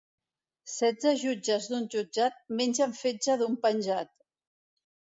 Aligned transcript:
Setze 0.75 1.13
jutges 1.25 1.69
d'un 1.73 1.85
jutjat 1.97 2.41
mengen 2.63 2.99
fetge 3.05 3.39
d'un 3.45 3.63
penjat 3.69 4.15